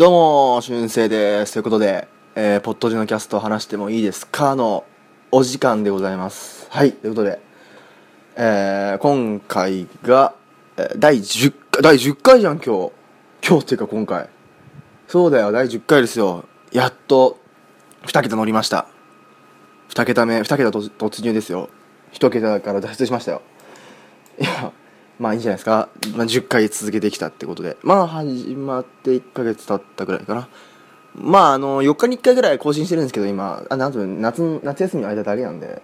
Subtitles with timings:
[0.00, 1.52] どうも、しゅんせいです。
[1.52, 4.86] ということで、えー、ポッドジのキャスト話してもいいですかの
[5.30, 6.66] お時間でございます。
[6.70, 7.38] はい、ということで、
[8.34, 10.32] えー、今回が、
[10.96, 12.92] 第10回、第10回じゃん、今日。
[13.46, 14.30] 今日っていうか今回。
[15.06, 16.46] そうだよ、第10回ですよ。
[16.72, 17.38] やっと、
[18.06, 18.86] 2桁乗りました。
[19.90, 21.68] 2桁目、2桁突入ですよ。
[22.14, 23.42] 1桁から脱出しましたよ。
[24.38, 24.72] いや、
[25.20, 25.90] まあいいんじゃないですか。
[26.16, 27.76] まあ、10回続けてきたってことで。
[27.82, 30.48] まあ始まって1ヶ月経ったぐらいかな。
[31.14, 35.82] まああの、4日に1回ぐらい更新してるんですけど、今、あ、なんと夏、夏休みの間だけなんで、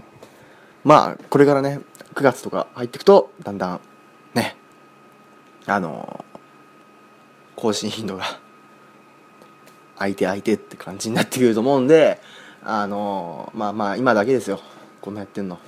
[0.85, 1.81] まあこれからね、
[2.15, 3.81] 9月とか入っていくと、だんだん、
[4.33, 4.57] ね、
[5.67, 6.25] あの、
[7.57, 8.25] 更新頻度が、
[9.99, 12.23] 相手相手って感じになってくると思うんで、
[12.65, 14.61] あの、まあまあ今だけですよ。
[15.03, 15.59] こんなやってんの。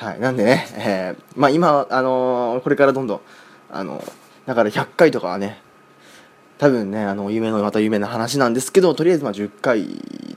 [0.00, 3.20] はい、なんでね、えーまあ今、あのーこれからどんどん、
[3.70, 4.02] あの
[4.46, 5.60] だから100回とかはね、
[6.56, 9.86] 多分ね、あの、夢の、また夢の話なんですけど、とりあえずまあ10回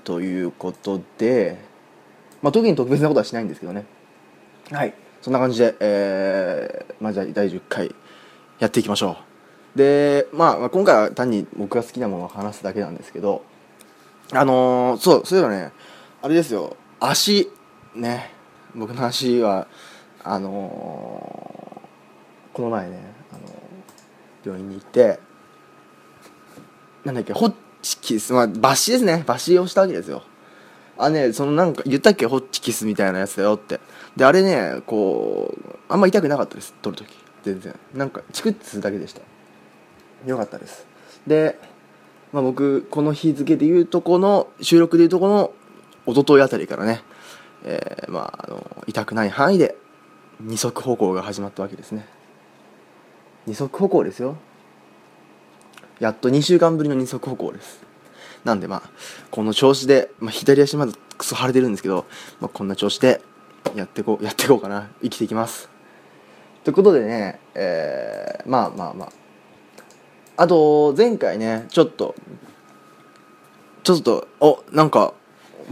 [0.03, 1.63] ということで、
[2.41, 3.85] まあ特に特別なことはしないんですけどね。
[4.69, 7.95] はい、そんな感じで、えーまあじゃあ第10回
[8.59, 9.15] やっていきましょ
[9.75, 9.77] う。
[9.77, 13.45] で、まあ、まあ今回は単に僕が好きなものを話すだけなんですけど、
[14.33, 15.71] あのーそう、そういうのね、
[16.21, 17.49] あれですよ、足、
[17.95, 18.32] ね、
[18.75, 19.67] 僕の足は、
[20.23, 22.99] あのーこの前ね、
[23.31, 23.53] あのー
[24.45, 25.19] 病院に行って、
[27.05, 30.23] なんだっけ、ホッチキス、まあ、抜歯ですね、抜歯をしたわけですよ。
[30.97, 33.79] あね、そのなんか言ったっけ、ホッチキスみたいなやつだよって。
[34.15, 37.15] で、あれね、こう、あんま痛くなかったです、取るとき。
[37.43, 37.77] 全然。
[37.93, 39.21] なんか、チクッとするだけでした。
[40.25, 40.85] よかったです。
[41.25, 41.59] で、
[42.31, 45.51] まあ、僕、この日付で言うとこの、収録で言うとこの、
[46.05, 47.01] 一昨日あたりからね、
[47.63, 49.75] えーまあ、あの痛くない範囲で
[50.39, 52.05] 二足歩行が始まったわけですね。
[53.45, 54.37] 二足歩行ですよ。
[55.99, 57.81] やっと2週間ぶりの二足歩行です。
[58.43, 58.89] なんでまあ
[59.31, 62.05] この調子で、まあ、左足まだクソ腫れてるんですけど、
[62.41, 63.21] まあ、こんな調子で
[63.75, 64.89] やってこうやっていこうかな。
[65.01, 65.69] 生きていきます。
[66.63, 69.11] ということでねえーまあまあまあ
[70.35, 72.15] あと前回ねちょっと
[73.83, 75.13] ちょっとおなんか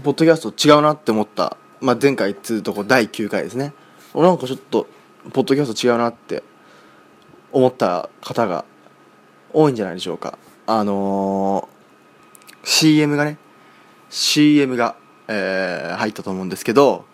[0.03, 3.73] ポッドキャスト違うなって思った、まあ、前回っつうとこ第9回ですね。
[4.13, 4.87] なんかちょっと
[5.33, 6.43] ポッドキャスト違うなって
[7.51, 8.65] 思った方が
[9.51, 10.37] 多いんじゃないでしょうか。
[10.67, 11.81] あのー
[12.63, 13.39] CM がね
[14.11, 14.95] CM が、
[15.27, 17.05] えー入ったと思うんですけど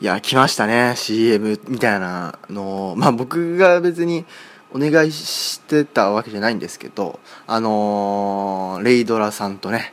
[0.00, 2.92] いや来ましたね CM みたいなの。
[2.92, 4.24] をまあ僕が別に
[4.72, 9.92] お願いしてたわけじゃないんですけどあのーレイドラさんとね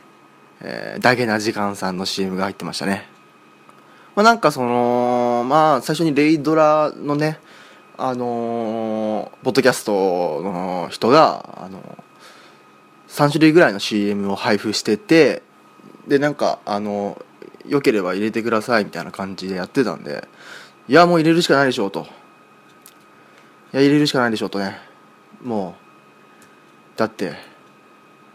[0.60, 3.15] えー、ダゲな時間さんの CM が入ってましたね。
[4.16, 7.38] まあ、なんかその、まあ、最初にレイドラのね、
[7.98, 9.92] あのーポッドキャスト
[10.42, 11.80] の人が、あの
[13.08, 15.42] 3種類ぐらいの CM を配布してて、
[16.08, 17.22] で、なんか、あの
[17.66, 20.26] 良ければ入れてくださいみたいな感じでやってたんで、
[20.88, 22.00] いや、もう入れるしかないでしょうと。
[22.00, 24.78] いや、入れるしかないでしょうとね。
[25.42, 25.74] も
[26.96, 27.34] う、だって、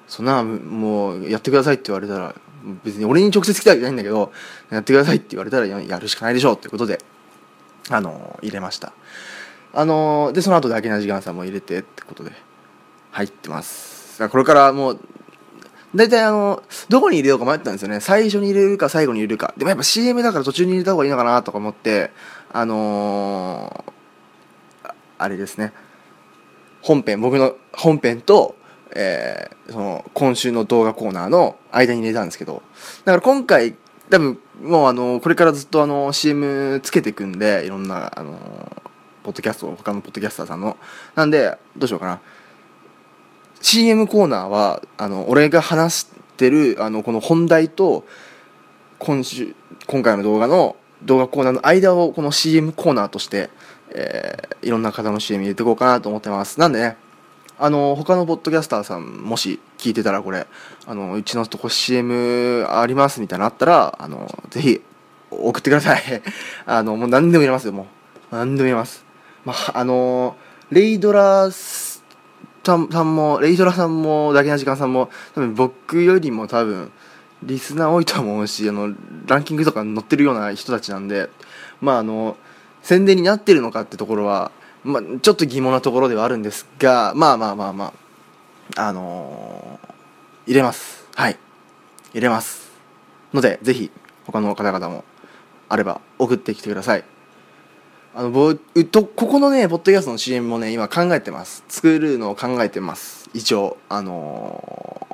[0.07, 2.35] そんなもうやってくださいって言われたら
[2.83, 4.31] 別に俺に直接来たわけないんだけど
[4.69, 6.99] やってくださいって言われたらやるしかないでしょうっていうことで
[7.89, 8.93] あの入れました。
[9.73, 12.31] あのでその後だけな時間さんも入れてってことで
[13.11, 14.27] 入ってます。
[14.29, 14.99] これからもう
[15.95, 17.99] 大体あのどこに入れようか迷ったんですよね。
[17.99, 19.53] 最初に入れるか最後に入れるか。
[19.57, 22.11] でもやっぱ CM だから途中に入れた方がいいのかなとか思って
[22.51, 23.91] あのー
[25.17, 25.71] あれですね。
[26.81, 28.55] 本編僕の本編と
[28.95, 32.61] えーその今週の動画コーナーの間に入れたんですけど
[33.05, 33.75] だから今回
[34.09, 38.33] 多分もうあのこれからずっとあの CM つけていくんでいろんなあの
[39.23, 40.77] ポッドキャスト他のポッドキャスターさんの。
[41.15, 42.19] なんでどうしようかな。
[43.61, 46.07] CM コーナーはあの俺が話し
[46.37, 48.05] てるあのこの本題と
[48.99, 49.55] 今週
[49.87, 53.49] 今回の動画の動画コーナーの間をこの CM コーナーとして、
[53.91, 56.59] えーいろんな方の CM 入れていこうかなと思ってます。
[56.59, 56.95] なんでね
[57.63, 60.47] あの他のポッドキャスターさんもし聞いてたらこれ
[60.87, 64.81] あのうちのとこ CM ありますみたいなのあったらあのぜひ
[65.29, 66.01] 送ってください。
[66.65, 67.83] あのもう何でも入れますよも
[68.31, 68.35] う。
[68.35, 69.05] 何でも入れます。
[69.45, 70.35] まああの
[70.71, 71.97] レイドラさ
[72.73, 76.91] んもレイドラさんもだけな時間さんも多分僕よりも多分
[77.43, 78.91] リスナー多いと思うしあの
[79.27, 81.29] ランキングとか載ってるような人たちなんで
[81.79, 82.37] まああの
[82.81, 84.51] 宣伝になってるのかってところは、
[84.83, 87.93] まあ、ちょっと疑問なところではあるんですがまあまあまあま
[88.75, 89.91] ああのー
[90.47, 91.07] 入れます。
[91.15, 91.37] はい。
[92.13, 92.71] 入れます。
[93.31, 93.91] のでぜひ
[94.25, 95.03] 他の方々も
[95.69, 97.03] あれば送ってきてください。
[98.15, 101.63] あの僕とここのねポッドキャストの CM もね今考えてます。
[101.69, 103.29] 作るのを考えてます。
[103.33, 103.77] 一応。
[103.87, 105.11] あのー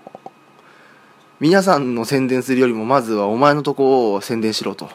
[1.40, 4.90] 皆さんの宣伝するよりもまずはお前のとこを宣伝しろと。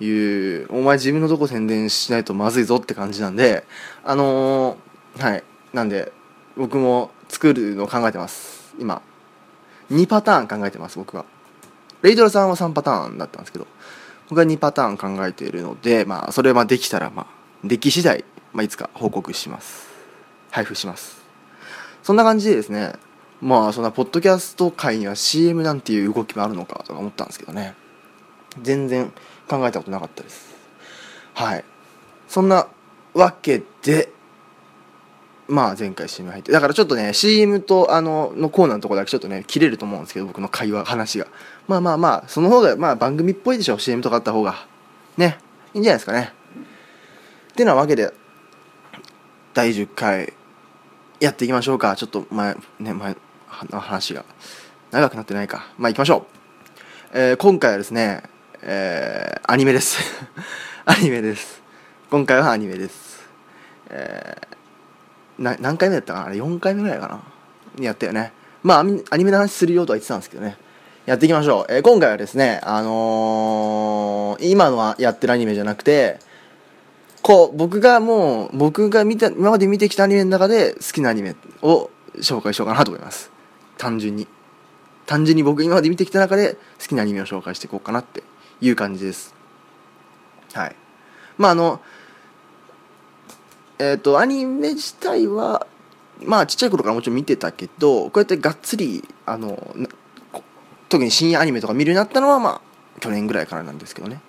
[0.00, 3.64] いうお前自分のとこ宣伝しないとまずいぞって感じなんで
[4.02, 5.44] あのー、はい。
[5.72, 6.12] なんで
[6.56, 8.74] 僕も作るのを考えてます。
[8.78, 9.02] 今。
[9.90, 11.24] 2パターン考えてます僕は。
[12.02, 13.66] レイドラさんは3パターンだったんですけど。
[14.28, 19.88] 僕は2パターン考えているのでまあそれはできたらまあでき次第、まあ、いつか報告します。
[20.50, 21.22] 配布します。
[22.02, 22.94] そんな感じでですね
[23.40, 27.74] まあそんなポッドキャスト界には CM なんていう動きもあるのかとか思ったんですけどね。
[28.62, 29.12] 全然
[29.48, 30.54] 考えたことなかったです。
[31.34, 31.64] はい。
[32.28, 32.66] そんな
[33.12, 34.08] わけで
[35.46, 41.26] まあ前回 CM 入ってだからちょっとね CM とあののコーナーのとこだけちょっとね切れると思うんですけど僕の会話話が。
[41.68, 44.66] まあまあまあその方がまあ番組っぽいでしょ CM とかあった方が。
[45.16, 45.38] ね。
[45.74, 46.32] いいんじゃないですかね。
[47.52, 48.12] ってなわけで
[49.52, 50.32] 第10回
[51.20, 51.94] やっていきましょうか。
[51.96, 53.16] ちょっと前ね前
[53.70, 54.24] の話が
[54.90, 55.66] 長くなってないか。
[55.78, 56.26] まあ行きましょ
[57.14, 58.22] う、えー、今回はですね
[58.66, 59.98] えー、アニメです。
[60.86, 61.62] アニメです。
[62.10, 63.20] 今回はアニメです。
[63.90, 64.54] えー
[65.36, 66.26] 何回目だったかな？
[66.26, 67.08] あれ4回目ぐらいか
[67.76, 67.84] な？
[67.84, 68.32] やったよね。
[68.62, 70.56] まあアニメの話するよとは言ってたんですけどね。
[71.04, 76.18] やっていきましょう、えー、今回はですねあのー、今のはやってるアニメじゃなくて
[77.20, 83.30] こう僕がもう僕が見た今まで見てきたアニメの中で好きなアニメを紹介しようかなと思います。
[83.76, 84.26] 単純に。
[85.04, 88.22] 単純に僕今まで見てきた中で好きなアニメを紹介していこうかなって。
[88.60, 89.34] いう感じです。
[90.52, 90.76] はい。
[91.38, 91.80] まああの
[93.78, 95.66] えっ、ー、とアニメ自体は
[96.22, 99.76] まあちっちゃい頃からもちろん見てたけどこうやってがっつりあの
[100.88, 104.20] 特に深夜アニメとか見るようになったのはまあ去年ぐらいからなんですけどね。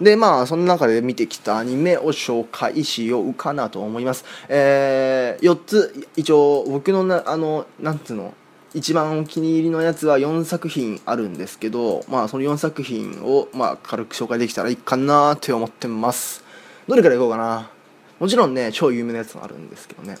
[0.00, 4.24] でまあその中で見てきたアニメを紹介しようかなと思います。
[4.48, 8.34] えー、4つ一応僕のなあのなんつうの？
[8.74, 16.44] 一番お気に入りのやつは4作品あるんですけどまあその4作品をまあ軽く紹介できたらいいかなって思ってます。
[16.88, 17.70] どれからいこうかな。
[18.18, 20.18] もちろんね超有名なやつもあるんですけどね。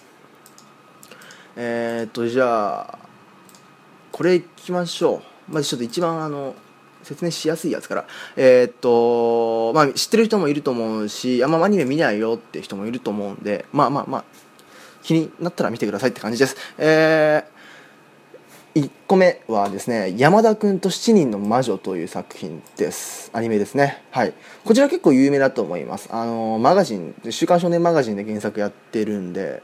[1.56, 2.98] えー、っとじゃあ
[4.12, 5.52] これいきましょう。
[5.52, 6.54] まずちょっと一番あの
[7.02, 8.06] 説明しやすいやつから。
[8.36, 14.24] えー、っとまあ知ってる人もいると思うしあんまアニメ見ないよって人もいると思うんでまあまあまあ
[15.02, 16.56] 気になったら見てくださいって感じです。
[16.78, 17.53] えー
[18.74, 23.30] 1個目はですね山田君と7人の魔女という作品です。
[23.32, 24.02] アニメですね。
[24.10, 24.34] はい。
[24.64, 26.08] こちら結構有名だと思います。
[26.10, 29.62] あのマガジン「週刊少年マガジン」で原作やってるんで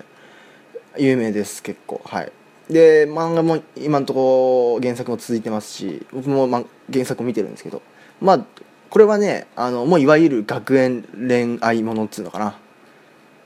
[0.96, 2.00] 有名です結構。
[2.04, 2.32] はい。
[2.70, 6.62] で漫画も今のとこ原作も続いてますし僕も、ま、
[6.92, 7.82] 原作を見てるんですけど。
[8.20, 8.44] まあ
[8.90, 12.56] これはねあのもういわゆる学園恋愛ものっつうのかな。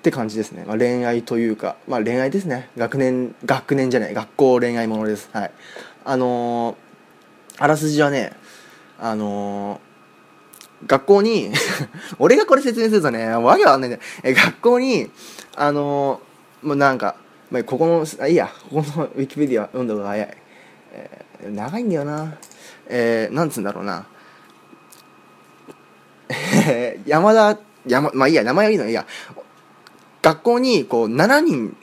[0.05, 2.69] って感じですね、まあ、恋愛というか、まあ、恋愛ですね。
[2.77, 5.31] 学年学年じゃない学校恋愛ものです。
[5.33, 5.51] はい。
[6.05, 8.35] あのー、あらすじはね
[9.01, 11.53] あのー、学校に
[12.21, 15.11] 俺がこれ説明するとねわけわかんないんだえ学校に
[15.57, 17.17] あのー、もうなんか、
[17.51, 20.37] まあ、ここのあいいやここのウィキペディア読んだ方が早い、
[20.93, 22.35] えー、長いんだよな。
[22.89, 24.05] えー、なんつうんだろうな。
[26.29, 29.07] え 山田山まあいいや名前はいいのいいや。
[30.25, 31.77] 学校にこう7人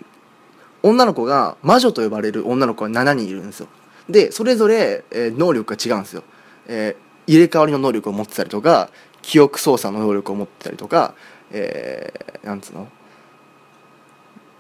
[0.82, 3.68] 女の子が魔女と呼ばれる女の子が7人いるんですよ。
[4.10, 6.24] でそれぞれ、えー、能力が違うんですよ、
[6.66, 8.90] えー、入れ替わりの能力を持ってたりとか
[9.22, 11.14] 記憶操作の能力を持ってたりとか、
[11.52, 12.88] えー、なんつうの？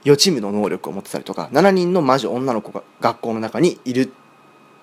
[0.03, 4.11] 予知夢の能力を持ってたりとか7人の魔女女の子が学校の中にいるん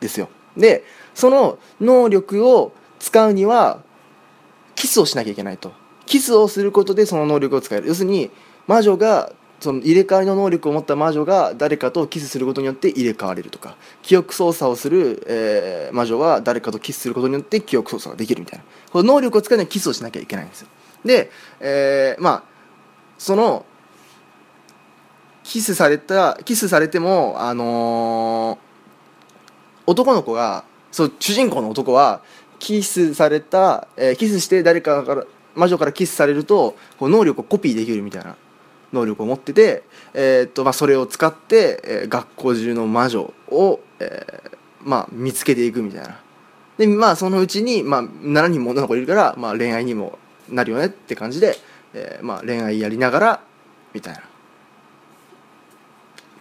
[0.00, 0.28] ですよ。
[0.57, 0.83] で
[1.14, 3.81] その能力を使うには
[4.75, 5.73] キスをしなきゃいけないと。
[6.05, 7.87] キスをすることでその能力を使える。
[7.87, 8.31] 要するに
[8.69, 13.77] 魔女がその入れ替わりの能力を持った魔女が誰かとキスすることによって入れ替われるとか。
[14.03, 18.65] 記憶操作をする、えー、魔女は誰かとキスすることによって記憶操作ができるみたいな。
[18.93, 20.69] この能力を使うにはキスをしなきゃいけないんですよ。
[21.05, 22.43] で、えー、まあ
[23.19, 23.67] その
[25.43, 32.21] キスされたキスされてもあのー、男の子がそう主人公の男は
[32.61, 38.37] キスされた、えー、キスして誰かから魔女からキスされるとこう能力をコピーできるみたいな。
[38.92, 39.83] 能力を持ってて、
[40.14, 44.50] えー、っとまあ、それを使って、えー、学校中の魔女を、えー、
[44.83, 46.21] まあ、見つけていくみたいな。
[46.78, 50.16] でまあそのうちに、まあ、7人も女の子いるから、まあ、恋愛にも
[50.49, 51.57] なるよねって感じで、
[51.92, 53.40] えまあ、恋愛やりながら
[53.92, 54.23] みたいな。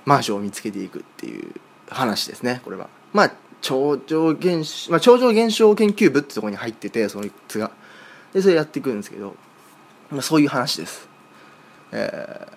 [0.05, 1.53] 魔女を見つけていくっていう
[1.89, 2.87] 話ですねこれは。
[3.13, 7.71] まあ超常現象、まあ、超常現象研究部ってところに入っててその3つが。
[8.33, 9.35] でそれやっていくんですけど、
[10.11, 11.06] まあ、そういう話です。
[11.91, 12.47] え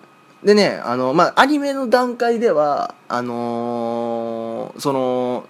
[0.43, 5.45] ー、でねあのまあアニメの段階ではあのー、その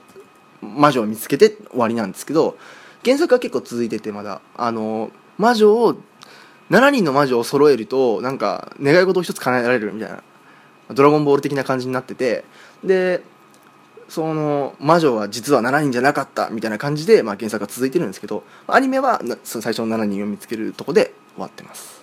[0.62, 2.58] 魔女を見つけて終わりなんですけど
[3.04, 4.42] 原作は結構続いててまだ。
[4.56, 5.96] あの魔女を
[6.70, 10.24] 7人の魔女を揃えるとなんか願い事を一つ叶えられるみたいな
[10.94, 12.46] ドラゴンボール的な感じになってて
[12.84, 13.24] で
[14.08, 22.01] その魔女は実は7人じゃなかったみたいな感じで、まあ、原作が続いてるんですけどアニメは最初の7人を見つけるとこで終わってます。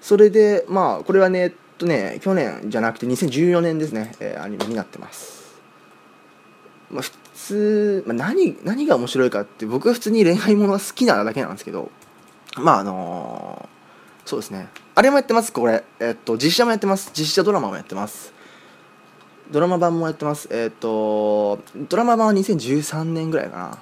[0.00, 5.58] それでまあこれはねえっとね去年じゃなくて2014年ですね、えー、アニメになってます。
[6.90, 11.90] まあ普通、まあ、何何が面白いかって僕は普通に恋愛ものが好きなだけなんですけど
[12.56, 14.68] まああのー、そうですね。
[14.94, 15.84] あれもやってますこれ。
[16.00, 17.10] えっと実写もやってます。
[17.14, 18.32] 実写ドラマもやってます。
[19.50, 20.48] ドラマ版もやってます。
[20.50, 23.78] えっ、とドラマ版は2013年ぐらいかな。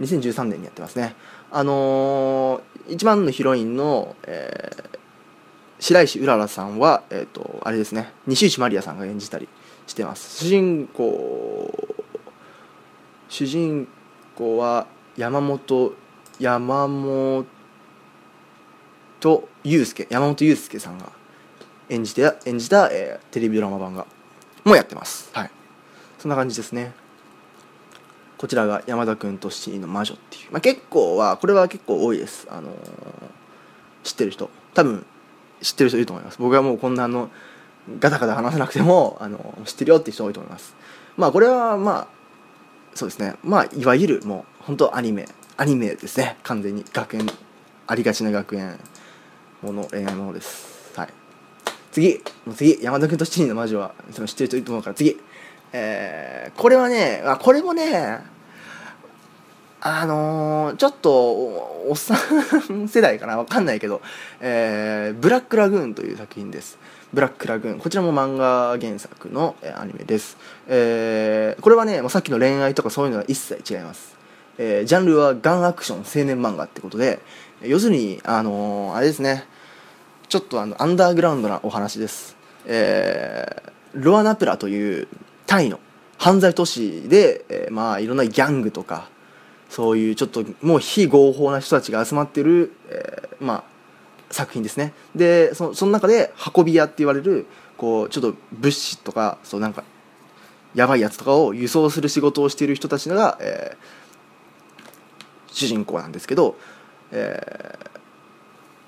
[0.00, 1.14] 2013年にやってますね。
[1.50, 4.98] あのー、一番のヒロインの、えー、
[5.84, 9.46] 白石うららさんは、えーと、あれですね西内まりやさんが演じたり
[9.86, 10.42] してます。
[10.42, 11.94] 主人公
[13.28, 13.86] 主人
[14.34, 14.86] 公は
[15.18, 15.92] 山本
[16.40, 17.44] 山本
[19.62, 21.12] 祐介山本祐介さんが
[21.90, 24.06] 演じて演じた、えー、テレビドラマ版が
[24.64, 25.28] もやってます。
[25.34, 25.50] はい。
[26.18, 26.94] そんな感じですね。
[28.38, 32.46] こちらが山田君と七人の魔女っていう、まあ、結構はこれは結構多いです。
[32.50, 32.72] あのー、
[34.02, 34.48] 知ってる人。
[34.72, 35.04] 多分
[35.64, 36.38] 知ってる人いると思います。
[36.38, 37.30] 僕はもうこんなあの
[37.98, 40.74] ガタガタ話さなくてもあの知ってるよって人多いと思います。
[41.16, 42.08] まあこれはまあ
[42.94, 43.36] そうですね。
[43.42, 45.26] まあいわゆるもう本当アニメ。
[45.56, 46.36] アニメですね。
[46.42, 46.84] 完全に。
[46.92, 47.26] 学園。
[47.86, 48.78] ありがちな学園。
[49.62, 50.74] もの恋愛ものです。
[51.92, 52.20] 次。
[52.44, 52.82] もう次。
[52.82, 53.94] 山田君と七人の魔女は
[54.26, 55.16] 知ってる人いると思うから次。
[55.72, 58.20] えー、これはねあこれもね
[59.86, 62.16] あのー、ちょっとおっさ
[62.72, 63.36] ん世代かな？
[63.36, 64.00] わかんないけど、
[64.40, 66.78] えー、ブラックラグーンという作品です。
[67.12, 67.78] ブラックラグーン。
[67.80, 70.38] こちらも漫画原作の、えー、アニメです、
[70.68, 74.16] えー、これはねもうさっきの恋愛とかそういうのは一切違います、
[74.56, 77.20] えー、ジャンルはガンアクション青年漫画ってことで
[77.60, 79.44] 要するにあのー、あれですね。
[80.30, 85.08] ちょっとあのアンダーグラウンドなお話です、えー、ロアナプラという
[85.46, 85.78] タイの
[86.16, 89.12] 犯罪都市で、えー、まあいろんなギャングとか
[89.68, 93.64] そういうちょっともう非合法な人たちが集まってる、えー、まあ
[94.30, 94.92] 作品ですね。
[95.14, 99.84] でそその中で運び屋って言われるこうちょっと物資とかそうなんか
[100.74, 106.56] やばいやつとかを輸送する仕事をしている人たちが、えー、主人公なんですけど、
[107.12, 107.88] えー、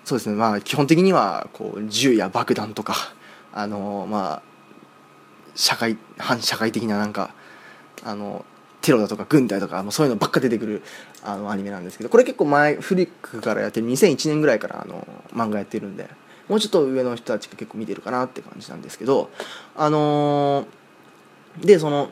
[0.04, 0.37] そうですね。
[0.37, 2.95] まあ基本的にはこう銃や爆弾とか
[3.52, 4.56] あのまあ
[5.54, 7.35] 社会反社会的ななんか
[8.04, 8.45] あの
[8.87, 10.83] テロだとか軍隊とかもうそういうのばっか出てくる
[11.25, 16.09] あのアニメなんですけどこれ結構前古くからやってる2001年ぐらいからあの漫画やってるんで
[16.49, 19.31] もうちょっと上の人たちが結構見てるかなって感じなんですけど
[19.75, 22.11] あのー、でその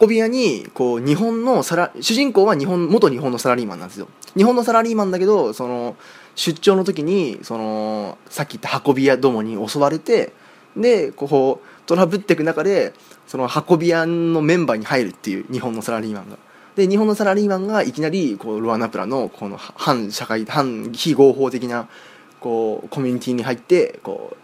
[0.00, 4.08] 運び屋にこう日本のサラ主人公は日本元日本のサラリーマンなんですよ。
[4.36, 5.96] 日本のサラリーマンだけどその
[6.34, 10.32] 出張の時にそのさっき言った運び屋どもに襲われて
[10.76, 12.92] でこうトラブっていく中で
[13.26, 16.36] その運び屋のメンバーに入るっていう日本のサラリーマンが。
[16.76, 21.88] で日本のサラリーマンがいきなりこうロアナプラのこの反社会反非合法的な
[22.38, 24.36] こうコミュニティに入ってこ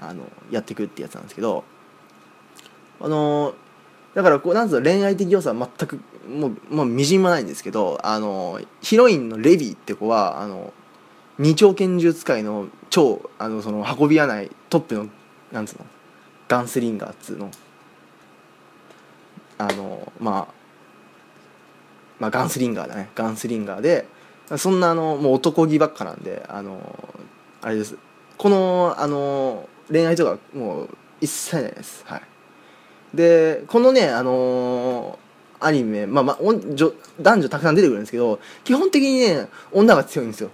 [0.00, 1.64] うあのやっていくってやつなんですけど
[3.00, 3.54] あの
[4.14, 10.72] だからこうなんつうの恋愛的要素は全くもうもうみじんもないんですけどあのヒロインのレビーって子はあの
[11.38, 15.08] 二丁拳銃使いの超あのその運び屋内トップの
[15.52, 15.86] なんつうの
[16.48, 17.50] ガンスリンガーっつうの。
[19.58, 20.54] あのまあ
[22.18, 23.10] まあガンスリンガーだね。
[23.14, 24.06] ガンスリンガーで
[24.56, 27.18] そんなあのもう男気ばっかなんであの
[27.60, 27.96] あれです。
[28.36, 30.88] このあの恋愛とかもう
[31.20, 32.04] 一切ないです。
[32.06, 32.22] はい。
[33.14, 35.18] でこのねあの、
[35.60, 36.38] アニメまあまあ
[37.20, 40.50] 男女たくさん出てくるんですけど基本的にね女が強いんですよ。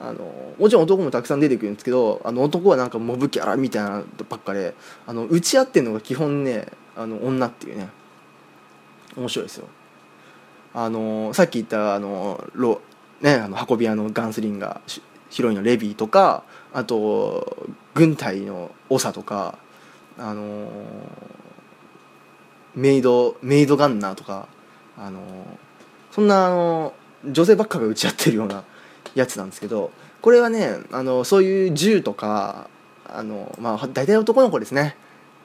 [0.00, 4.74] あのもちろん男もたくさん出てくるんですけどあの男はなんかモブキャラみたいなばっかで
[5.06, 7.88] あの打ち合ってるのが基本ねあの女っていうね。
[9.16, 9.66] 面白いですよ。
[10.74, 12.80] あのさっき言ったあのロ、
[13.20, 19.58] ね、あの運び屋のガンスリンガーヒロインのレビーとかあと軍隊の長とか
[20.18, 20.68] あの
[22.74, 24.46] メイドメイドガンナーとか
[24.96, 25.20] あの
[26.12, 26.94] そんなあの
[27.28, 28.64] 女性ばっかが打ち合ってるような
[29.18, 32.68] やつなんですけどこれはねあのそういう銃とか
[33.06, 34.96] あの、まあ、大体男の子ですね。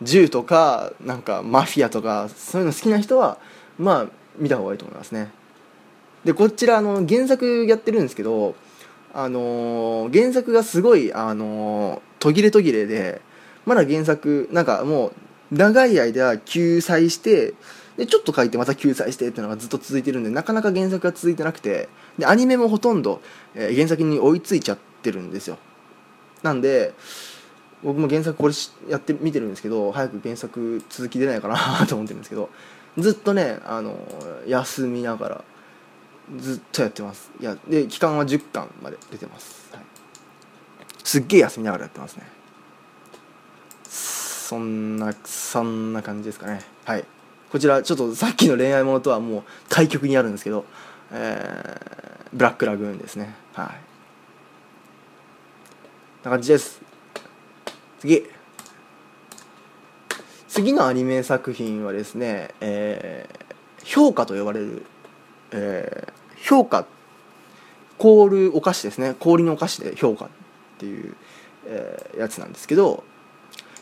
[0.01, 3.37] 銃とかなんかマフィアとかそういうの好きな人は
[3.77, 5.31] まあ見た方がいいと思いますね。
[6.25, 8.55] でこちらあの原作やってるんですけど
[9.13, 13.21] あの原作がすごいあの途切れ途切れで
[13.65, 17.53] まだ原作なんかもう長い間救済して
[17.97, 23.21] でちょっと書いてまた救済してっていうのがずっと続いてるんでなかなか原作が続いてなくてでアニメもほとんど、
[23.55, 25.57] えー原作に追いついちゃってるんですよ。
[26.41, 26.93] なんで
[27.83, 31.57] 僕も原作これしやって見てるんですけど早く原作続き出ないかな
[31.87, 32.49] と思ってるんですけど
[32.97, 33.97] ずっとねあの
[34.47, 35.43] 休みながら
[36.37, 37.31] ずっとやってます。
[37.39, 39.83] いやで期間は10巻まで出てます、はい、
[41.03, 42.27] すっげえ休みながらやってますね。
[43.89, 46.61] そんなそんな感じですかね。
[46.85, 47.05] はい。
[47.53, 50.65] こちらちょっとさっきの恋愛ものとはもう対極にあるんですけど、
[51.11, 53.35] えーブラックラグーンですね。
[53.53, 53.67] はい。
[56.23, 56.81] な感じです。
[57.99, 58.23] 次。
[60.47, 64.83] 次のアニメ作品はですね、えー評価と呼ばれる、
[65.51, 66.87] えー評価。
[67.99, 69.13] 凍るお菓子ですね。
[69.19, 70.29] 氷のお菓子で評価っ
[70.79, 71.15] ていう、
[71.67, 73.03] えーやつなんですけど、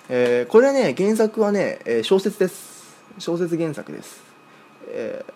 [0.09, 2.70] えーこれはね原作はね、小説です。
[3.19, 4.21] 小説原作です、
[4.89, 5.33] えー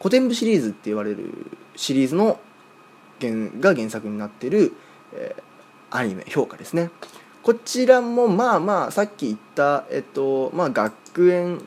[0.00, 2.38] 古典部シリーズって言われるシリーズの
[3.20, 4.72] 原が原作になってる、
[5.12, 5.42] えー
[5.90, 6.90] アニメ評価ですね。
[7.42, 11.62] こちらもまあまあさっき言ったえっとまあ学園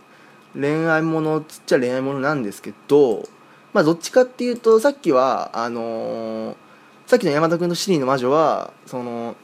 [0.53, 3.27] 恋愛ものつっちゃ恋愛ものなんですけど
[3.73, 6.55] まあどっちかっていうとさっきはあのー
[7.07, 9.35] さっきの山田君とシリーの魔女はその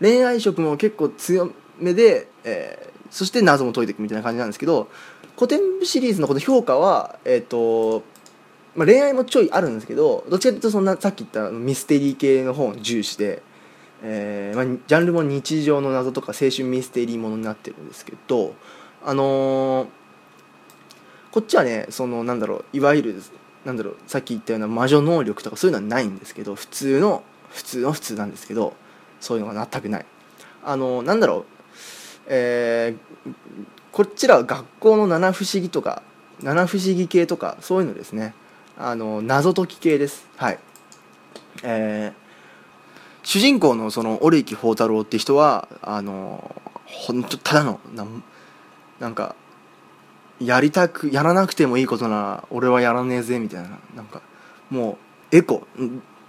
[0.00, 4.88] 恋愛色も結構強めで、えーそして謎も解いていくみたいな感じなんですけど
[5.36, 8.02] 古典部シリーズのこの評価はえっ、と
[8.76, 13.42] まあ、恋愛もちょいあるんですけどどっちかというとそんなさっき言ったミステリー系の方を重視で、
[14.02, 18.54] えーまあ、ジャンルも日常の謎とか青春ミステリーものになってるんですけど
[19.04, 19.88] あのー
[21.30, 23.22] こっちはねそのなんだろういわゆる
[23.64, 28.74] なんだろうさっき言ったような魔女能力とかそういうのはないんですけど普通の普通の普通なんですけど
[29.20, 30.06] そういうのが全くない。
[30.62, 31.49] あのなんだろう
[32.32, 33.34] えー
[33.92, 36.02] こっちらは学校の七不思議とか
[36.42, 38.34] 七不思議系とかそういうのですね。
[38.78, 40.26] あの謎解き系です。
[40.36, 40.58] はい。
[41.64, 42.20] えー
[43.22, 46.54] 主人公のその折木宝太郎って人はあの
[46.86, 48.22] 本当ただのなん
[48.98, 49.34] なんか
[50.40, 54.22] やりたくやらなくてもいいことなら俺はやらねえぜみたいななんか
[54.70, 54.96] も
[55.32, 55.66] うエコ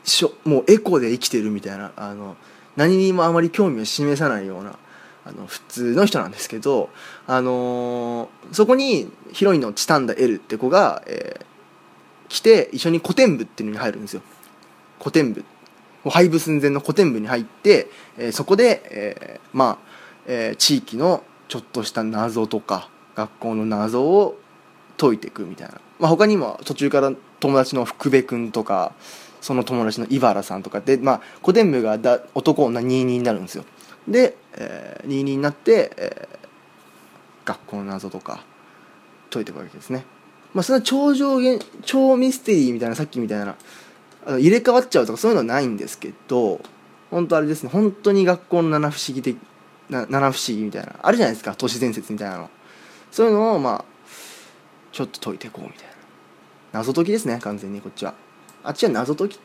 [0.03, 2.35] しょもうエコで生きてるみたいなあの
[2.75, 4.77] 何にもあまり興味を示さないような
[5.25, 6.89] あの普通の人なんですけど、
[7.27, 11.45] あのーそこにヒロインのチタンダ・エルって子が、えー
[12.29, 14.21] 来て一緒に古典部っていうのに入るんですよ。
[14.99, 15.43] 古典部。
[16.09, 19.77] 廃部寸前の古典部に入って、えーそこで、えーまあ、
[20.27, 24.37] えー地域のちょっとした謎とか学校の謎を
[24.97, 28.93] 解いていくみたいな、まあ、他にも途中から友達の福部君とか
[29.41, 33.65] その友達の井原さんとかで、まあ、古典部がだ男女22になるんですよ。
[34.07, 36.41] で、えー、22になって、えー
[37.45, 38.43] 学校の謎とか
[39.29, 40.05] 解いていくわけですね。
[40.53, 43.55] まあそんな超上限超ミステリーみたいなさっきみたいな
[44.25, 46.61] あの入れ替わっちゃうとかそういうのはないんですけど
[47.09, 49.37] 本当あれですね本当に学校の七不思議的
[49.89, 52.49] な七不思議みたいなあるじゃないですか都市伝説みたいなの。
[53.11, 53.85] そういうのをまあ
[54.91, 55.91] ちょっと解いていこうみたいな。
[56.73, 58.13] 謎解きですね完全にこっちは。
[58.63, 59.39] あっちは謎解き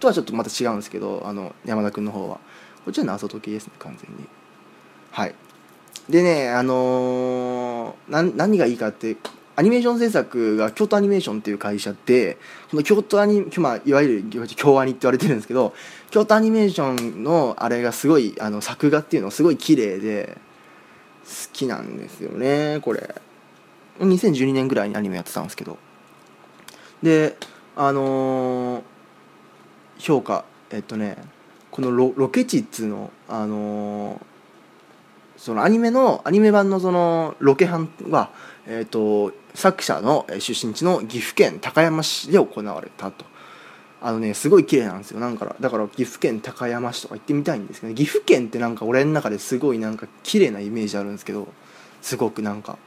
[0.00, 2.38] とはちょっとまた違うんですけどあの山田君の方は。
[2.84, 4.24] こっちは謎解きですね完全に。
[5.10, 5.34] はい。
[6.08, 9.16] でねあのーな何がいいかって
[9.54, 12.38] アニメーション制作が京都アニメーションっていう会社で
[12.70, 15.74] この京都アニ、まあ、いわゆる京アニって言われてるんですけど
[16.10, 20.38] 京都アニメーションのあれがすごいあの作画っていうのすごい綺麗で
[21.24, 23.14] 好きなんですよねこれ。
[24.00, 25.78] 2012年ぐらいにアニメやってたんですけど。
[27.02, 27.36] で
[27.76, 28.82] あのー
[29.98, 30.44] 評価。
[30.70, 31.16] えっとね
[31.72, 34.32] このロロケ地っつうのあのー
[35.42, 38.30] そのアニメのアニメ版のそのロケハンは、
[38.64, 43.24] えー、と作者の出身地の岐阜県高山市で行われたと。
[44.00, 45.18] あのねすごい綺麗なんですよ。
[45.18, 51.48] なんかだから岐阜県高山市とか行ってみたいんですけど、岐阜県ってなんか俺の中ですごいなんか綺麗なイメージあるんですけど
[52.00, 52.78] すごくなんか。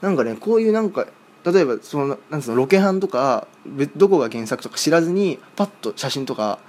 [0.00, 1.08] なんかねこういうなんか
[1.44, 3.48] 例えばそのなんつうのロケハンとか
[3.96, 6.60] どこが原作とか知らずにパッと写真とか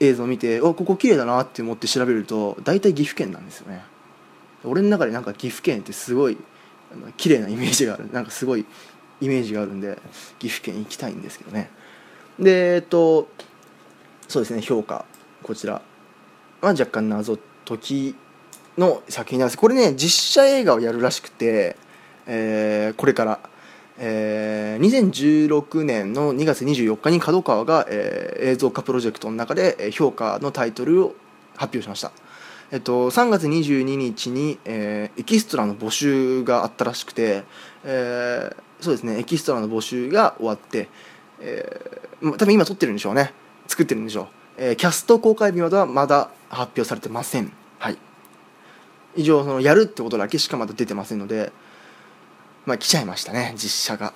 [0.00, 3.82] 映像を見ておここ綺麗だなって思って調べると大体岐阜県なんですよね。
[4.64, 6.38] 俺の中でなんか岐阜県ってすごい
[6.92, 8.10] あの綺麗なイメージがある。
[8.12, 8.64] なんかすごい
[9.20, 9.98] イメージがあるんで
[10.38, 11.70] 岐阜県行きたいんですけどね。
[12.38, 13.28] でえっと
[14.28, 15.04] そうですね評価。
[15.42, 15.82] こちら。
[16.60, 18.14] は若干謎解き
[18.76, 19.58] の作品なんです。
[19.58, 21.76] これね実写映画をやるらしくて、
[22.26, 23.40] えーこれから、
[23.98, 31.14] えー2016年の2月24日に角川が、えー映像化プロジェクトの中で評価のタイトルを
[31.56, 32.12] 発表しました。
[32.70, 37.44] えっと、3月22日に、えーエキストラの募集があったらしくて、
[37.84, 40.88] えーそうですねエキストラの募集が終わって、
[41.40, 43.32] えー、多分今撮ってるんでしょうね。
[43.66, 44.26] 作ってるんでしょう、
[44.58, 47.52] えーキャスト公開日まではまだ発表されてません。
[47.78, 47.98] はい。
[49.16, 51.52] 以上そのやるってことだけしかまだ出てませんので
[52.68, 54.12] まあ来ちゃいましたね実写が。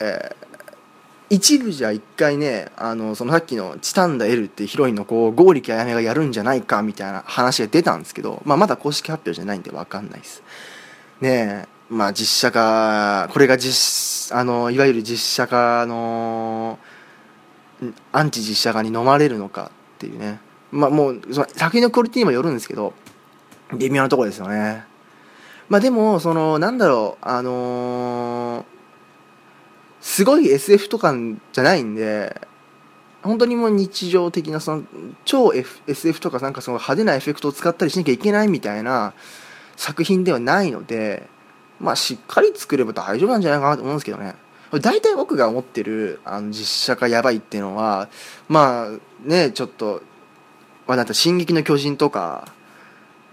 [0.00, 0.48] えー
[1.30, 10.42] 一部じゃ一回ねあのそのさっきのチタンダ L ってヒロインの子を剛力あやめがやるんじゃないかみたいな話が出たんですけど、まあ、まだ公式発表じゃないんで分かんないです。
[11.20, 16.78] ねえまあ実写化これが実あのいわゆる実写化の
[18.10, 20.40] アンチ実写化に飲まれるのかっていうね。
[20.72, 22.94] まあもうその作品のクオリティにもよるんですけど
[23.76, 24.87] 微妙なところですよね。
[25.68, 28.78] まあでもそのなんだろうあのー
[30.00, 31.14] すごい SF とか
[31.52, 32.40] じゃないんで
[33.22, 34.84] 本当にもう日常的なその
[35.24, 39.12] 超、F、SF とかなんかその派手なエフェクトを使ったりしなきゃいけないみたいな
[39.76, 41.28] 作品ではないので
[41.80, 44.34] まあしっかり作れば大丈夫なんじゃないかなと思うんですけどね。
[44.82, 48.10] 大体僕が思ってるあの実写化やばいっていうのは
[48.48, 50.02] まあねちょっと
[50.86, 52.52] まあなんか「進撃の巨人」とか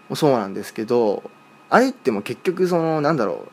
[0.08, 1.30] もそうなんですけど
[1.76, 3.50] あれっても結局そのなんだろう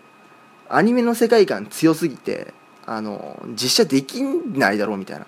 [0.69, 2.55] アニメの世界観強すぎて
[2.87, 5.27] あの実写できないだろうみたいな。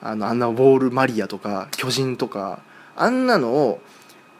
[0.00, 2.60] あのあんなウォールマリアとか巨人とか
[2.96, 3.80] あんなのを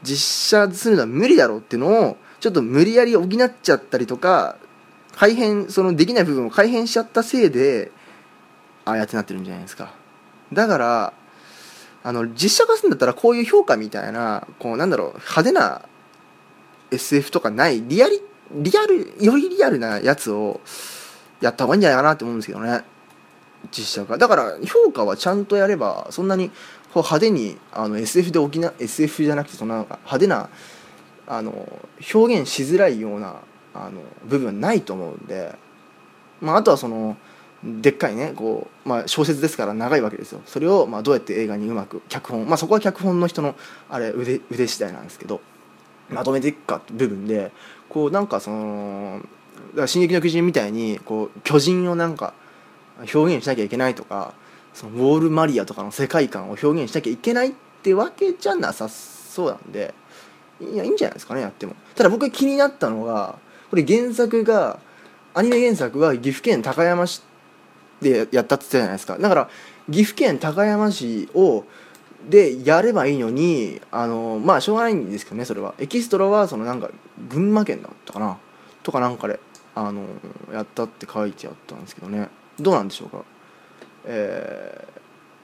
[0.02, 4.56] 実写するのは無理だろうっていうのをちょっと無理やり補っちゃったりとか
[5.14, 7.90] 改変そのできない部分を改変しちゃったせいで
[8.86, 9.92] ああやってなってるんじゃないですか。
[10.50, 11.12] だから
[12.04, 15.82] あの実写化するんだったらこういう評価みたいなこうなんだろう派手な
[16.90, 18.20] SF とかないリアリ
[18.52, 20.60] リアルよりリアルなやつを
[21.40, 22.84] やった方がいいんじゃないかなって思うんですけどね。
[23.70, 24.18] 実写化。
[24.18, 26.50] だから評価はちゃんとやればそんなに
[26.92, 30.48] こう派手にあの SF で沖縄 SF じゃなくてそんな派手な
[31.26, 31.68] あの
[32.14, 33.40] 表現しづらいような
[33.74, 35.54] あの部分ないと思うんで、
[36.40, 37.16] まあ、あとはその
[37.64, 40.40] でっかいねこう、まあ、小説ですから長いわけですよ。
[40.46, 43.56] それをまあどうやって映画にうまく脚本、まあ、そこは脚本の人の
[43.90, 45.40] あれ腕腕次第なんですけど。
[46.10, 47.52] まとめていくかって部分で
[47.88, 49.20] こうなんかその
[49.70, 52.34] だから「進撃の巨人」みたいにこう巨人をなんか
[53.14, 54.34] 表現しなきゃいけないとか
[54.74, 59.94] そのウォール・マリアとかの世界観を表現しなきゃいけないってわけじゃなさそうなんで
[60.60, 61.74] いやいいんじゃないですかねやっても。
[61.94, 63.38] ただ僕が気になったのが
[63.70, 64.78] これ原作が
[65.34, 67.22] アニメ原作が岐阜県高山市
[68.00, 69.18] でやったって言ったじゃないですか。
[69.18, 69.50] だから
[69.90, 71.64] 岐阜県高山市を
[72.28, 75.74] でやればいいのにあのまあしょうがないんですけどねそれは。
[75.78, 76.90] エキストラはそのなんか
[77.28, 78.38] 群馬県だったかな？
[78.82, 79.40] とかなんかで
[79.74, 80.04] あの
[80.52, 82.28] やったって書いてあったんですけどね。
[82.58, 83.24] どうなんでしょうか？
[84.06, 84.96] えー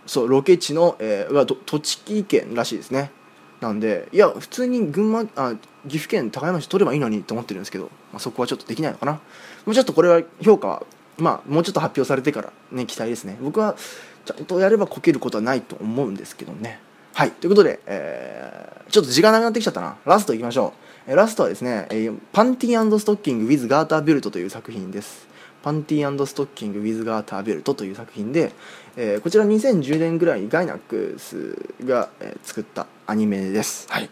[0.05, 3.12] そうロケ地の、えー、は栃木県らしいですね。
[3.61, 9.12] なんでいや普通に群馬あ岐阜県高山市取ればいいのにと思ってるんですけど、まあ、そこはちょっとできないのかな？
[9.12, 9.21] も
[9.68, 10.83] うちょっとこれは評価は
[11.18, 13.38] まあもうちょっと発表されてからね期待ですね。
[13.40, 13.77] 僕は
[14.24, 16.80] ちゃんとやればこけることはないと思うんですけどね。
[17.14, 17.30] はい。
[17.30, 19.96] ということで、えーちょっと時間なくなってきちゃったな。
[20.04, 20.74] ラストいきましょ
[21.06, 25.28] う、えーラストはですね、えーパンティーストッキング with ガーターベルトという作品です。
[25.62, 28.52] パンティーストッキング with ガーターベルトという作品で、
[28.96, 31.56] えーこちら2010年ぐらいにガイナックス
[31.87, 33.87] が、えー作ったアニメです。
[33.90, 34.11] はい。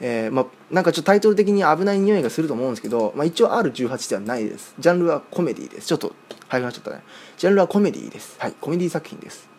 [0.00, 4.74] えーまあ、なんかちょっとタイトル的に危ない匂いがすると思うんですけど、まあ、一応 R18 ではないです。
[4.78, 5.88] ジャンルはコメディです。
[5.88, 6.14] ちょっと
[6.48, 7.02] 早くなっちゃったね。
[7.36, 8.36] ジャンルはコメディです。
[8.38, 8.54] はい。
[8.60, 9.49] コメディ作品です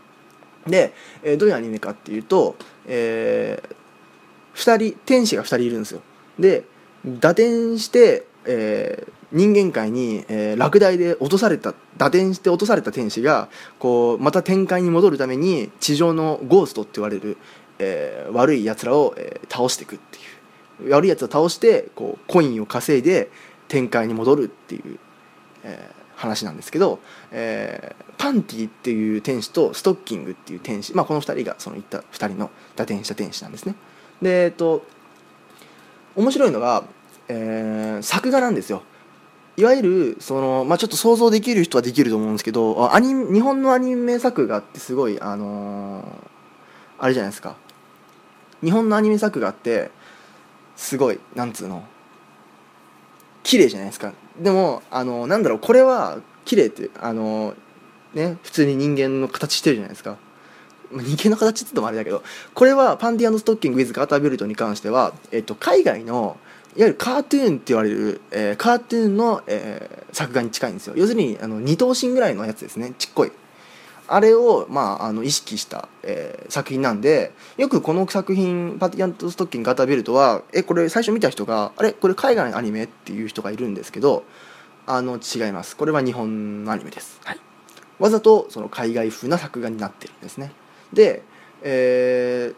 [0.68, 0.94] で、
[1.24, 3.62] えーどういうアニメかっていうと、え
[4.56, 6.02] 2人天使が2人いるんですよ。
[6.40, 6.64] で
[7.06, 13.48] 打点して、えー人間界に、えー落第で落とされた打点して落とされた天使が
[13.80, 17.38] こうまた天界に戻るために地上のゴーストって言われる、
[17.80, 20.22] えー悪いやつらを、えー倒していくってい
[20.88, 20.92] う。
[20.92, 23.30] 悪いやつを倒してこうコインを稼いで
[23.68, 25.00] 天界に戻るっていう、
[25.64, 27.00] えー話なんですけど、
[27.32, 33.74] えーパンティっていう天使とストッキングっていう天使、まあ、この2人がその言った2人の打点した天使なんですね。
[34.22, 34.86] でえっと
[36.16, 36.84] 面白いのが、
[37.28, 38.84] えー作画なんですよ。
[39.58, 46.06] いわゆるその、まあ、ちょっと想像できる人はできると思うんですけどアニ日本のアニメ作画ってすごいあのー
[47.00, 47.56] あれじゃないですか。
[48.64, 49.90] 日本のアニメ作画って
[50.76, 51.84] すごいなんつうの
[53.42, 54.14] 綺麗じゃないですか。
[54.40, 57.54] でもあのなんだろうこれは綺麗ってあの
[58.14, 60.18] ね普通に人間の形してるじゃないですか。
[60.92, 62.22] 人間の形って言ってもあれだけど
[62.54, 66.36] これはパンディアンドストッキングウィズガータービルトに関しては、えっと、海外の
[66.76, 70.94] いわゆるカートゥーンって言われる、えーカートゥーンの、えー作画に近いんですよ。
[70.98, 72.94] 要するにあの二等身ぐらいのやつですね。
[72.98, 73.32] ちっこい。
[74.14, 84.24] あれを、まあ、あの意識した、えー作品なんでよくこの作品「パティアント・ストッキング・ガタベルトは」えこれ最初見た人が「あれこれ海外のアニメ?」っていう人がいるんですけど
[84.86, 85.78] あの違います。
[85.78, 87.40] これは日本のアニメです、はい、
[88.00, 90.52] わざとその海外風な作画になってるんですね。
[90.92, 91.24] で、
[91.62, 92.56] えー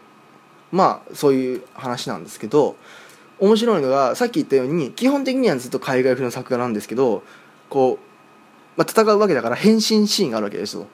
[0.76, 2.74] まあそういう話なんですけど
[3.38, 7.22] 面白いのがさっき言ったように基本的にはずっと海外風の作画なんですけど
[7.68, 10.80] こう、まあ、戦うわけだから変身シーンがあるわけですよ。
[10.80, 10.86] は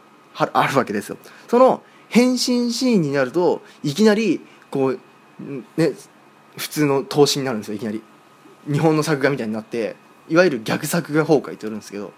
[0.53, 1.17] あるわけですよ。
[1.49, 4.99] その変身シーンになるといきなりこう
[5.77, 5.93] ね
[6.57, 8.03] 普通の投資になるんですよいきなり。
[8.71, 9.97] 日本の作画みたいになって
[10.29, 12.13] いわゆる逆作画崩壊って言うんですけど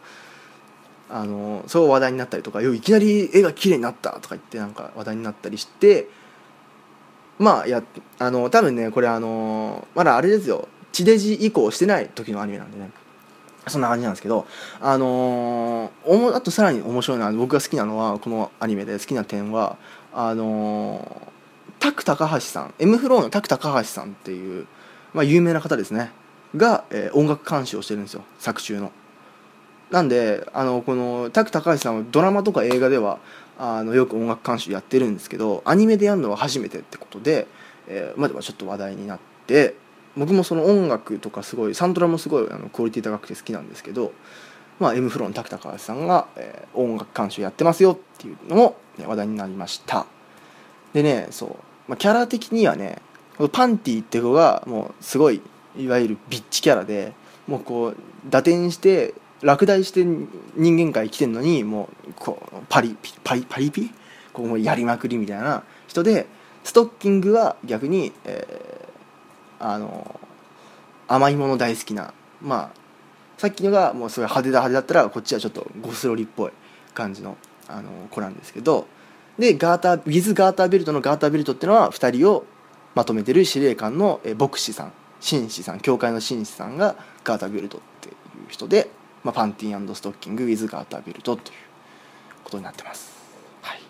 [1.09, 6.09] あのそう話題になったりとかいきなり絵が綺麗になったとか言ってなんか話題になったりして
[7.39, 7.83] まあや
[8.19, 10.69] あの多分ねこれあのまだあれですよ。
[10.91, 12.91] 地デジ以降してない時のアニメなんでね。
[13.69, 14.47] そんな感じなんですけど
[14.81, 19.77] あのー、あとさらに面白いのは僕が好きなのはこのアニメで好きな点は
[20.13, 24.67] あのー、タク高橋さん M フローのタク高橋さんっていう、
[25.15, 26.11] まあ、有名な方ですね。
[26.57, 28.93] が、えー、音楽監視をしてるんですよ作中の。
[29.91, 33.19] なんであのこのタク高橋さんはドラマとか映画では
[33.59, 37.47] あのよく音楽監修やってるんですけどアニメでやるのは初めてってことで、
[37.89, 39.75] えー、まあでもちょっと話題になって
[40.17, 44.13] 僕もその音楽とかすごいサントラもすごいあのクオリティ高くて好きなんですけど、
[44.79, 50.07] まあ、M フローの滝高橋さんが、えー、音楽監修やってますよっていうのも、ね、話題になりました。
[50.93, 51.51] でねそう、
[51.89, 53.01] まあ、キャラ的にはね
[53.53, 55.41] パンティって子がもうすごい
[55.77, 57.13] いわゆるビッチキャラで
[57.47, 57.97] もうこう
[58.29, 63.91] 打点して落第して人間界来てんのにもうこうパリピパリパリピ？
[64.33, 66.27] こうもうやりまくりみたいな人で
[66.65, 68.82] ストッキングは逆に、えー、
[69.63, 70.21] あの
[71.09, 72.81] 甘いもの大好きなまあ
[73.39, 76.53] さっきのがもうすごい派手だ派手だったらこっちはちょっとゴスロリっぽい
[76.95, 77.37] 感じの
[77.69, 78.87] あの子なんですけど
[79.39, 82.45] でガーターウィズ・ガーターベルトのガーターベルトっていうのは2人を
[82.95, 88.15] まとめてる司令官の、牧師さん紳士さん教会の紳士さんがガーターベルトっていう
[88.49, 88.91] 人で
[89.25, 91.57] まあ、パンティーストッキングウィズガーターベルトという
[92.45, 93.13] ことになってます。
[93.63, 93.81] はい、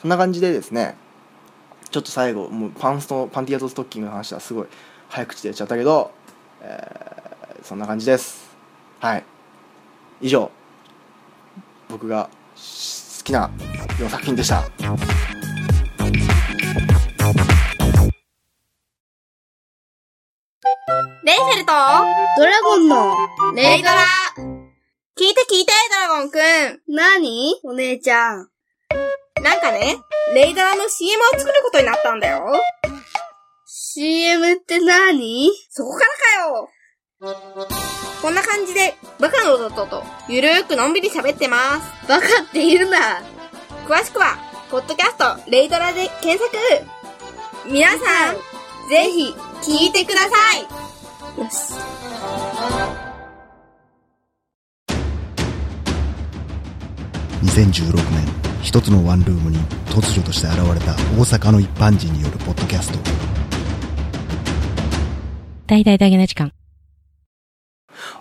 [0.00, 0.96] そんな感じでですね
[1.94, 4.66] ちょっと最後もうパンストパンティーストッキングの話はすごい
[5.08, 6.10] 早口で言っちゃったけど、
[6.60, 8.50] えー、そんな感じです。
[8.98, 9.24] はい
[10.20, 10.50] 以上
[11.88, 13.48] 僕が好きな
[14.00, 14.64] 4作品でした。
[21.22, 21.72] レイフェルと、
[22.36, 23.14] ドラゴンの、
[23.54, 24.00] レイドラ
[25.16, 26.92] 聞いて聞いて、ドラゴンくん。
[26.92, 28.48] なにお姉ちゃん。
[29.44, 29.98] なんかね、
[30.34, 32.50] レイドラの CM を作ることになったんだよ。
[33.66, 35.50] CM って何？
[35.68, 36.00] そこか
[37.20, 37.36] らかよ。
[38.22, 42.08] こんな感じで、バカの弟と、ゆるーくのんびり喋ってます。
[42.08, 43.20] バカって言うな。
[43.86, 44.38] 詳しくは、
[44.70, 46.50] ポッドキャスト、レイドラで検索。
[47.70, 47.98] 皆さ
[48.32, 48.36] ん、
[48.88, 50.62] ぜひ、聞いてください。
[51.38, 51.74] よし。
[57.42, 58.33] 2016年
[58.64, 59.58] 一つのワンルームに
[59.90, 62.98] 突如として現れた大阪の一般人によるポッドキャスト
[65.66, 66.50] 大々だけな時間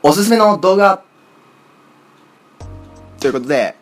[0.04, 1.02] おすすめの動画
[3.20, 3.76] ということで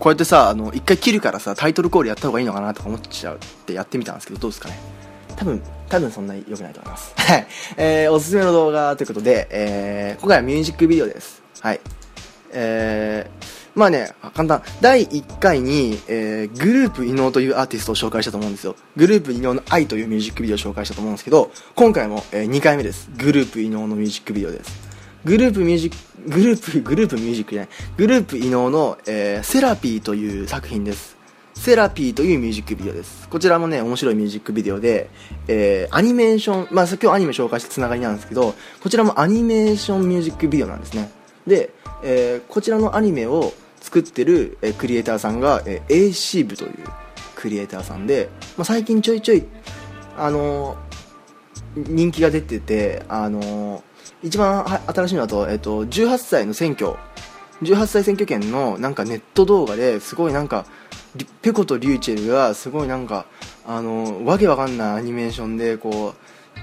[0.00, 4.76] こうやってさあの一回切るからさタイトルコールやった方がいいのかなとか思っちゃうってやってみたんですけどどうですかね？
[5.36, 7.12] 多分多分そんなに良くないと思います。
[7.22, 7.46] はい。
[7.76, 11.40] えー、おすすめの動画ということで、えー、今回はミュージックビデオです。
[11.60, 11.80] はい。
[12.52, 14.62] えー、まあね、簡単。
[14.80, 18.76] 第1回に、えー、グループ伊能というアーティストを紹介したと思うんですよ。
[18.96, 23.10] グループ伊能の愛というミュージックビデオを紹介したと思うんですけど、今回も、えー、2回目です。
[23.16, 24.92] グループ伊能のミュージックビデオです。
[25.24, 31.16] グループミュージック、グループ、グループミュージックじゃない、グループ伊能の、えー、セラピーという作品です。
[31.54, 33.28] セラピーというミュージックビデオです。
[33.28, 35.08] こちらもね、面白いミュージックビデオで、
[35.48, 41.10] えー、アニメーション、まあ、今日アニメ紹介してつながりなんですけど、こちらもアニメーションミュージックビデオなんですね。
[41.46, 41.70] で、
[42.02, 46.72] えー、こちらのアニメを作ってる、え、クリエイターさんが、え、AC 部という
[47.34, 49.44] クリエイターさんで、まあ、最近ちょいちょい、
[50.16, 50.76] あの、
[51.76, 53.82] 人気が出てて、あの、
[54.22, 56.94] 一番新しいのだと、えっ、と、18歳の選挙、
[57.62, 60.64] 18歳選挙権のなんかネット動画ですごいなんか、
[61.42, 63.26] ペコとリューチェルがすごいなんか
[63.66, 66.14] あのわけわかんないアニメーションでこ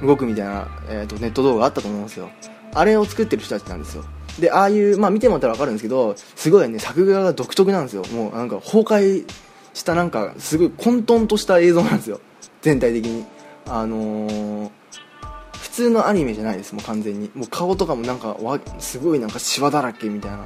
[0.02, 2.30] う動くみたいな、えーと、ネット動画あったと思うんですよ。
[2.74, 4.06] あれを作ってる人たちなんですよ。
[4.40, 8.04] でああいうまあ見てもらったら分かるんですけどすごいね作画が独特なんですよ。
[8.14, 9.26] もうなんか崩壊
[9.74, 12.20] したなんかすごい混沌とした映像なんですよ。
[12.62, 13.26] 全体的に。
[13.72, 14.70] あのー、
[15.60, 17.30] 普通のアニメじゃないですもう完全に。
[17.36, 20.46] もう顔とかもなんかわすごいなんかシワだらけみたいな。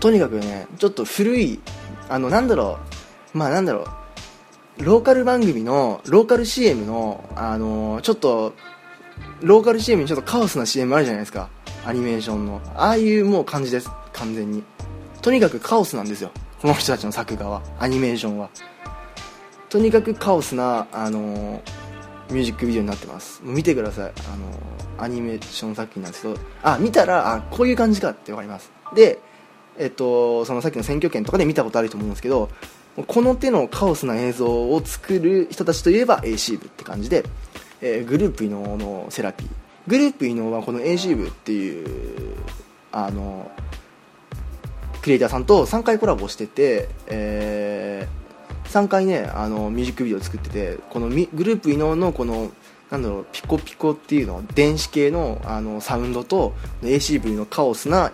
[0.00, 1.60] とにかくねちょっと古い
[2.08, 2.78] あのなんだろ
[3.34, 3.38] う。
[3.38, 3.84] まあなんだろ
[4.78, 4.84] う。
[4.84, 8.54] ローカル番組のローカル CM のあのー、ちょっと
[9.42, 11.50] ローカル CM にちょっとカオスな CM あるじゃないですか。
[11.84, 12.60] アニメーションの。
[12.76, 13.90] ああいうもう感じです。
[14.12, 14.62] 完全に。
[15.20, 16.30] とにかくカオスなんですよ。
[16.60, 17.62] この人たちの作画は。
[17.78, 18.50] アニメーションは。
[19.68, 21.60] とにかくカオスな、あのー
[22.30, 23.40] ミュージックビデオになってます。
[23.42, 26.38] 見てください、あのーアニメーション作品なんですけど。
[26.62, 28.70] あ見たらあこういう感じかって分かります。
[28.94, 29.18] で
[29.78, 32.50] えっとそのさっきの選挙権とかで見たことあると思うんですけど
[33.06, 37.24] この手のカオスな映像を作る人たちといえば AC 部って感じで、
[37.80, 39.48] えーグループ伊能のセラピー。
[39.86, 42.36] グループ伊能はこの AC 部っていう
[42.92, 43.50] あの
[45.00, 48.08] クリエイターさんと3回コラボしてて、え
[48.66, 51.14] 3回ねあのミュージックビデオ作っててこのグ
[51.44, 52.50] ループ伊能のこの
[52.90, 58.12] なんだろうピコピコっていうの電子系のあのサウンドと ACV のカオスな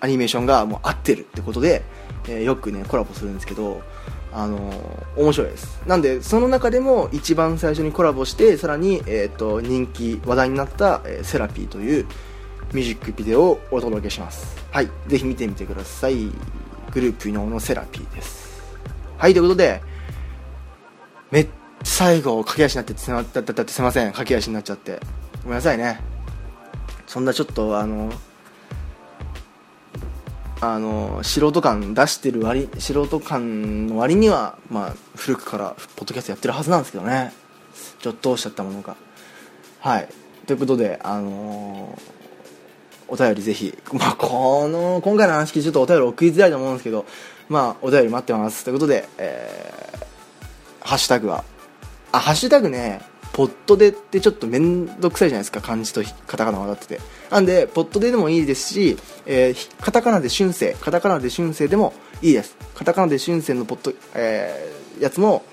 [0.00, 1.82] アニメーションがもう合ってるってことで、
[2.28, 3.82] えーよくねコラボするんですけど
[4.32, 5.82] あのー面白いです。
[5.86, 12.06] なんでその中でも一番最初にコラボしてさらに、えー、と人気話題になった、えーセラピーという
[12.72, 14.56] ミュージックビデオをお届けします。
[14.70, 14.90] はい。
[15.08, 16.30] ぜひ見てみてください。
[16.92, 18.62] グループ伊能のセラピーです。
[19.18, 19.34] はい。
[19.34, 19.82] ということで
[21.30, 21.50] めっちゃ
[21.82, 24.12] 最後駆け足になってすまだだだってすいません。
[24.12, 25.00] 駆け足になっちゃって。
[25.42, 26.00] ごめんなさいね。
[27.06, 28.12] そんなちょっとあの
[30.62, 37.32] あの素人感出してる割素人感の割にはまあ古くからポッドキャストやってるはずなんですけどね。
[37.98, 38.96] ちょっとどうしゃったものか。
[39.80, 40.08] はい。
[40.46, 41.98] ということであの
[43.08, 47.06] お便りぜひ、まあ、この今回の話聞いてちょっとお便り送りづらいと思うんですけど
[47.48, 48.64] まあお便り待ってます。
[48.64, 51.44] ということで、えー、ハッシュタグは
[52.12, 53.00] あハッシュタグね
[53.32, 55.62] ポットでってちょっと面倒くさいじゃないですか。
[55.62, 57.19] 漢字とカタカナが立ってて。
[57.30, 62.56] なんでポットででもいいですし、えーカタカナで春生カタカナで春生でもいいです。
[62.74, 65.44] カタカナで春生のポット、えーやつも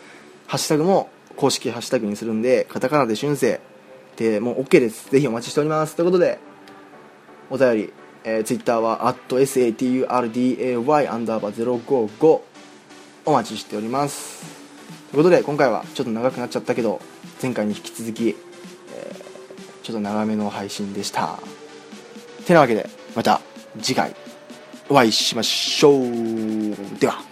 [0.47, 3.61] ハッシュタグも公式ハッシュタグにするんでカタカナで春生
[4.17, 5.09] でもう OK です。
[5.11, 5.95] ぜひお待ちしております。
[5.95, 6.39] ということで
[7.49, 12.41] お便り、えー、ツイッターは @saturday アンダーバー055
[13.25, 14.43] お待ちしております。
[15.11, 16.99] ということで今回はちょっと長くなっちゃったけど
[17.41, 18.35] 前回に引き続き、
[19.83, 21.39] ちょっと長めの配信でした。
[22.47, 23.41] てなわけでまた
[23.81, 24.15] 次回
[24.89, 26.99] お会いしましょう。
[26.99, 27.26] では。